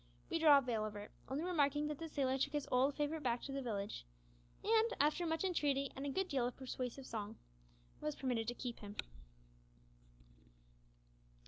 [0.31, 3.21] We draw a veil over it, only remarking that the sailor took his old favourite
[3.21, 4.03] back to the village,
[4.63, 7.35] and, after much entreaty and a good deal of persuasive song,
[7.99, 8.95] was permitted to keep him.